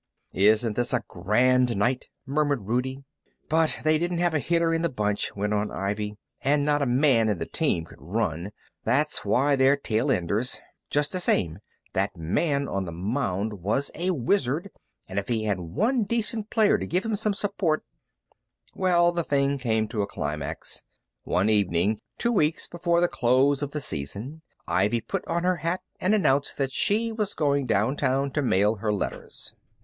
[0.33, 3.03] "Isn't this a grand night?" murmured Rudie.
[3.49, 6.17] "But they didn't have a hitter in the bunch," went on Ivy.
[6.43, 8.49] "And not a man in the team could run.
[8.83, 10.59] That's why they're tail enders.
[10.89, 11.59] Just the same,
[11.93, 14.71] that man on the mound was a wizard,
[15.07, 17.83] and if he had one decent player to give him some support"
[18.75, 20.81] Well, the thing came to a climax.
[21.25, 25.81] One evening, two weeks before the close of the season, Ivy put on her hat
[25.99, 29.53] and announced that she was going downtown to mail her letters.